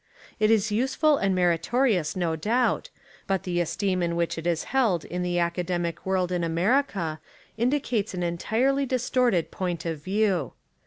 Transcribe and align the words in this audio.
It 0.39 0.49
is 0.49 0.71
useful 0.71 1.17
and 1.17 1.35
meritorious 1.35 2.15
no 2.15 2.35
doubt, 2.35 2.89
but 3.27 3.43
the 3.43 3.59
esteem 3.61 4.01
in 4.01 4.15
which 4.15 4.35
it 4.35 4.47
is 4.47 4.63
held 4.73 5.05
In 5.05 5.21
the 5.21 5.37
academic 5.37 6.07
world 6.07 6.31
in 6.31 6.43
America 6.43 7.19
in 7.55 7.69
dicates 7.69 8.15
an 8.15 8.23
entirely 8.23 8.87
distorted 8.87 9.51
point 9.51 9.85
of 9.85 10.03
view. 10.03 10.53